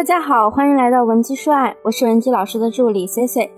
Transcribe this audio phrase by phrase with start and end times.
[0.00, 3.52] 大家好，欢迎来到文姬说爱，我是文姬老师的助理 C C。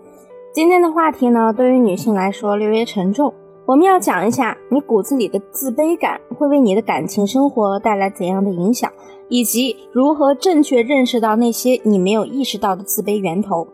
[0.53, 3.33] 今天的话题呢，对于女性来说略微沉重，
[3.65, 8.91] 我们要讲一下你骨子里的自卑感会为你的感情生活带来怎样的影响，
[9.29, 13.69] 以及如何正确认识到那些你没有意识到的自卑源头。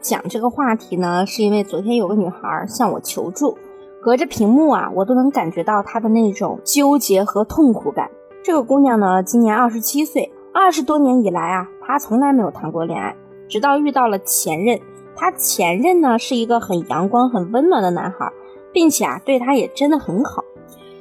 [0.00, 3.56] 讲这个话题呢，是因为昨天有个女孩向我求助，
[4.02, 8.10] 隔着屏幕啊，我都能感觉到她的那种纠结和痛苦感。
[8.42, 13.14] 这个姑娘呢，今年二十七岁，二十多年以来啊，她从来没有谈过恋爱，
[13.48, 14.76] 直到遇到了前任。
[15.14, 18.32] 她前任呢，是一个很阳光、很温暖的男孩，
[18.72, 20.42] 并且啊，对她也真的很好。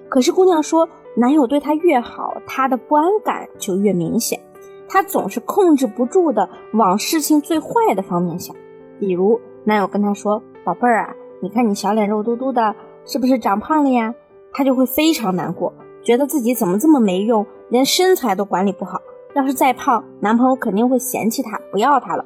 [0.09, 4.39] 可是姑娘说，男友对她越好，她的不安感就越明显，
[4.88, 8.55] 她总是控制不住的往事情最坏的方面想。
[8.99, 14.13] 比如男友跟她说：“宝贝儿啊，你看你小脸肉嘟嘟的，是不是长胖了呀？”
[14.53, 19.02] 她就会非常难过，觉得自己怎么这么没用，连身材都管理不好。
[19.37, 22.25] 要是再胖，男朋友肯定会嫌弃她，不要她了。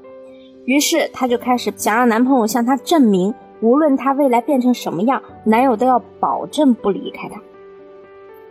[0.63, 7.41] 于是她就开始想让男朋友向她证明，无论她未来变成什么样，男友都要保证不离开她。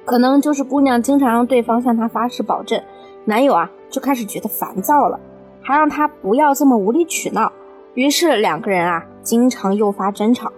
[0.05, 2.79] 可能就是姑娘经常让对方向她发誓保证，
[3.25, 5.19] 男友啊就开始觉得烦躁了，
[5.63, 7.51] 还让她不要这么无理取闹。
[7.95, 10.53] 于是两个人啊，经常诱发争吵。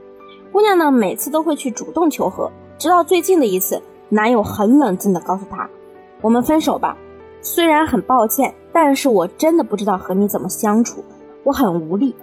[0.51, 5.71] 姑娘呢，每次都会去主动求和，直到最近的一次，男友很冷静地告诉她
[6.21, 6.97] ：“我们分手吧。
[7.45, 11.05] 虽然很抱歉，但是我真的不知道和你怎么相处，
[11.43, 12.15] 我很无力。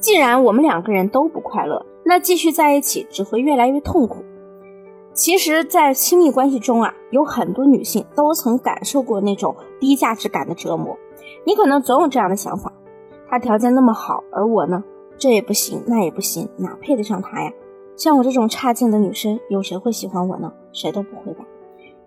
[0.00, 4.16] 既然我们两个人都不快乐，那继续在一起只会越来越痛苦。”
[5.14, 10.98] 其实，在亲密关系中啊，有很多女性都曾感受过那种低价值感的折磨。
[11.46, 12.72] 你可能总有这样的想法。
[13.28, 14.82] 他条件那么好，而我呢，
[15.16, 17.52] 这也不行，那也不行，哪配得上他呀？
[17.96, 20.52] 像我这种差劲的女生，有谁会喜欢我呢？
[20.72, 21.44] 谁都不会吧。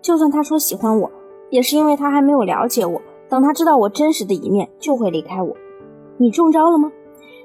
[0.02, 1.10] 就算他说喜欢我，
[1.50, 3.00] 也是因为他还没有了解我。
[3.28, 5.54] 等他知道我真实的一面，就会离开我。
[6.16, 6.90] 你中招了吗？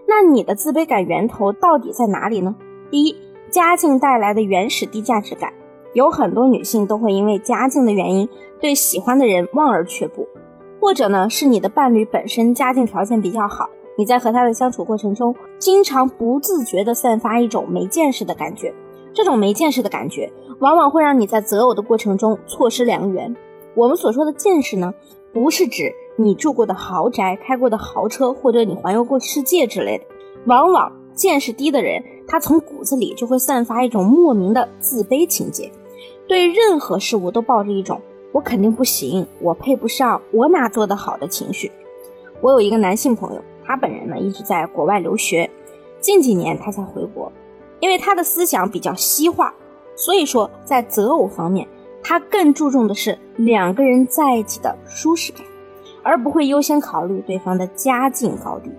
[0.07, 2.55] 那你的自卑感源头到底在哪里呢？
[2.89, 3.15] 第一，
[3.49, 5.51] 家境带来的原始低价值感，
[5.93, 8.27] 有很多女性都会因为家境的原因，
[8.59, 10.27] 对喜欢的人望而却步。
[10.79, 18.73] 或者呢，是你的伴侣本身家境条件比较好，你在和他的相处过程中，经常不自觉地散发一种没见识的感觉。
[19.13, 23.35] 这种没见识的感觉，往往会让你在择偶的过程中错失良缘。
[23.75, 24.93] 我们所说的见识呢，
[25.33, 30.05] 不是指你住过的豪宅、开过的豪车，或者你环游过世界之类的。
[30.45, 35.71] 往往见识低的人，他从骨子里就会散发一种莫名的自卑情结，
[36.27, 38.01] 对任何事物都抱着一种。
[38.31, 41.71] 我肯定不行，我配不上，我哪做得好的情绪。
[42.41, 45.49] 我有一个男性朋友，他本人呢一直在国外留学，
[45.99, 47.31] 近几年他才回国。
[47.79, 49.53] 因为他的思想比较西化，
[49.95, 51.67] 所以说在择偶方面，
[52.03, 55.41] 他更注重的是两个人在一起的舒适感，
[56.03, 58.69] 而不会优先考虑对方的家境高低。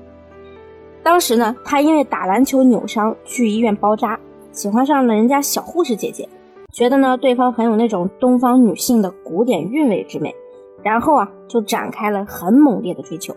[1.03, 4.19] 当时呢，他因为打篮球扭伤去医院包扎，
[4.53, 6.29] 喜欢上了人家小护士姐姐。
[6.73, 10.35] 觉得呢，对方很有那种东方女性的古典韵味之美，
[10.83, 13.35] 然后啊，就展开了很猛烈的追求。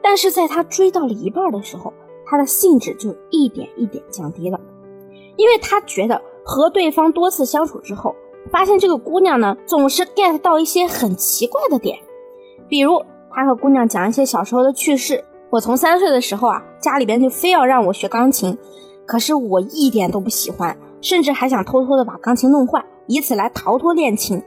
[0.00, 1.92] 但是在他追到了一半的时候，
[2.26, 4.60] 他的兴致就一点一点降低了，
[5.36, 8.14] 因为他觉得和对方多次相处之后，
[8.50, 11.98] 发现这个姑娘呢，总是 get 到一些很奇怪的点，
[12.68, 15.24] 比如他和姑娘讲一些小时候的趣事。
[15.50, 18.56] 我从三岁的时候啊，家里边就非要让我学钢琴，
[19.06, 20.76] 可是我一点都不喜欢。
[21.00, 24.42] 甚至还想偷偷的把钢琴弄坏，以此来逃脱恋情。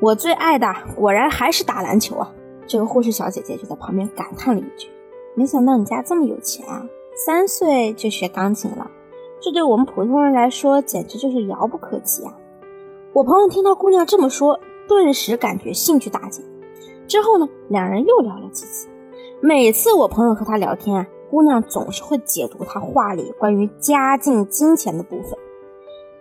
[0.00, 0.66] 我最爱的
[0.96, 2.32] 果然还是打篮球啊！
[2.66, 4.88] 这个护士小姐姐就在旁边感叹了一句
[5.36, 6.82] ：“没想到你家这么有钱啊，
[7.26, 8.90] 三岁就学钢琴了，
[9.38, 12.32] 这对我们普通人来说简直就是遥不可及啊！”
[13.18, 16.44] 我朋友听到姑娘这么说，顿时感觉兴趣大减。
[17.08, 18.86] 之后呢，两人又聊了几次。
[19.40, 25.36] 每次我朋友和她聊天啊，姑娘总是会解读他话里关于家境、金钱的部分。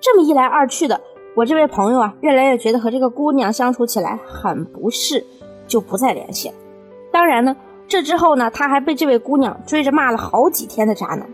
[0.02, 1.00] 这么一来二去的，
[1.36, 5.24] 我这位朋友啊，越来越觉得和这个姑娘相处起来很不适，
[5.68, 6.56] 就不再联系了。
[7.12, 7.56] 当然呢，
[7.88, 11.30] 这之后呢，他还被这位姑娘追着骂了好几天的渣男。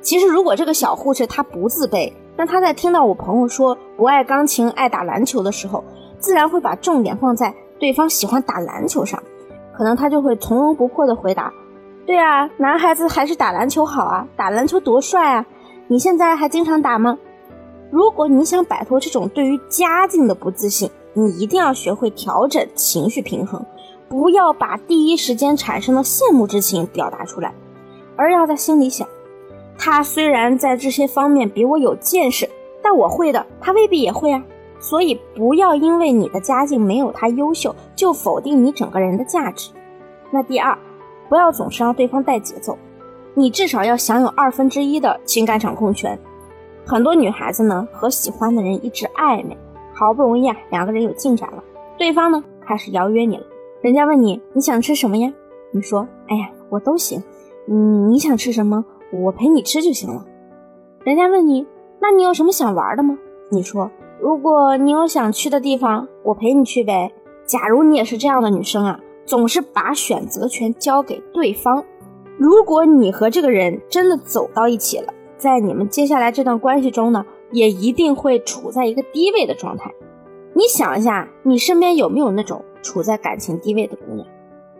[0.00, 5.82] 其实，如果这个小护士她不自卑，那他在听到我朋友说不爱钢琴爱打篮球的时候，
[6.18, 9.22] 自然会把重点放在对方喜欢打篮球上，
[9.76, 11.52] 可能他就会从容不迫地回答
[12.06, 15.46] ：“对啊，男孩子还是打篮球好啊，打篮球多帅啊！
[15.88, 17.18] 你现在还经常打吗？”
[17.90, 23.64] 如果你想摆脱这种对于家境的不自信，你一定要学会调整情绪平衡，
[24.08, 27.54] 不要把第一时间产生的羡慕之情表达出来，
[28.16, 29.06] 而要在心里想，
[29.78, 32.48] 他虽然在这些方面比我有见识，
[32.82, 34.42] 但我会的，他未必也会啊。
[34.78, 39.70] 所以不要因为你的家境没有他优秀，就否定你整个人的价值。
[40.30, 40.76] 那第二，
[41.28, 42.76] 不要总是让对方带节奏，
[43.34, 46.18] 你至少要享有二分之一的情感掌控权。
[46.84, 49.56] 很多女孩子呢和喜欢的人一直暧昧，
[49.94, 51.64] 好不容易啊两个人有进展了，
[51.96, 53.44] 对方呢开始邀约你了。
[53.80, 55.32] 人家问你你想吃什么呀？
[55.72, 57.22] 你说哎呀我都行，
[57.68, 60.24] 嗯你想吃什么我陪你吃就行了。
[61.04, 61.66] 人家问你
[62.00, 63.16] 那你有什么想玩的吗？
[63.50, 67.12] 你说如果你有想去的地方，我陪你去呗。
[67.44, 71.84] 假如你也是这样的女生啊，总是把选择权交给对方。
[72.36, 79.92] 如果你和这个人真的走到一起了，在你们接下来这段关系中呢，也一定会处在一个低位的状态。
[80.54, 84.26] 你想一下，你身边有没有那种处在感情低位的姑娘？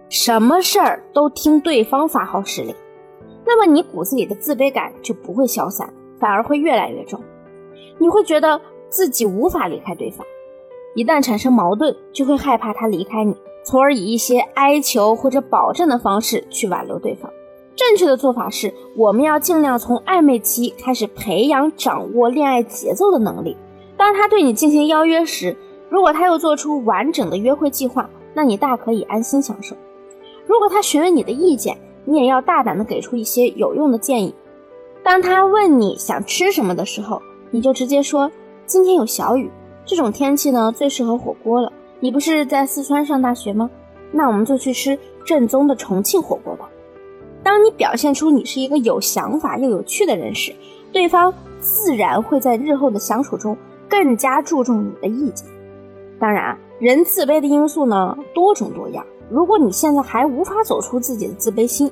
[0.09, 2.75] 什么事儿都听对方发号施令，
[3.47, 5.89] 那么你骨子里的自卑感就不会消散，
[6.19, 7.23] 反而会越来越重。
[7.99, 10.27] 你会觉得自己无法离开对方，
[10.95, 17.31] 一旦产生矛盾，就会害怕他离开你，从而以一些哀求或者保证的方式去挽留对方。
[17.77, 23.57] 正确的做法是，我们要尽量从暧昧期开始培养掌握恋爱节奏的能力。
[23.97, 25.57] 当他对你进行邀约时，
[25.89, 29.75] 如果他又做出完整的约会计划，那你大可以安心享受；
[30.47, 34.35] 如果他询问你的意见，你也要大胆的给出一些有用的建议。
[35.05, 37.21] 当他问你想吃什么的时候，
[37.51, 38.31] 你就直接说
[38.65, 39.51] ：“今天有小雨，
[39.85, 41.71] 这种天气呢最适合火锅了。
[42.01, 43.69] 你不是在四川上大学吗？
[44.13, 46.71] 那我们就去吃正宗的重庆火锅吧。”
[47.45, 50.53] 当你表现出你是一个有想法又有趣的人时，
[50.93, 53.57] 对方自然会在日后的相处中
[53.89, 55.47] 更加注重你的意见。
[56.19, 59.07] 当然，人自卑的因素呢多种多样。
[59.29, 61.91] 如果你现在还无法走出自己的自卑心，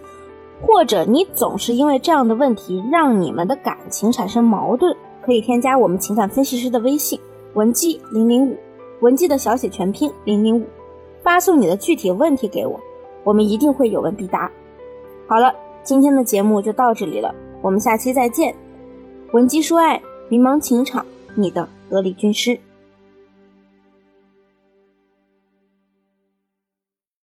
[0.63, 7.19] 或者你总是因为这样的问题让你们的感情产生矛盾，可以添加我们情感分析师的微信
[7.55, 8.57] 文姬零零五，
[9.01, 10.65] 文姬的小写全拼零零五，
[11.23, 12.79] 发送你的具体问题给我，
[13.25, 14.51] 我们一定会有问必答。
[15.27, 15.53] 好了，
[15.83, 18.55] 今天的节目就到这里了，我们下期再见。
[19.33, 21.05] 文姬说爱，迷茫情场，
[21.35, 22.59] 你的得力军师。